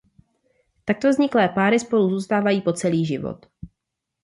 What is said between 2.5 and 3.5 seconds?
po celý život.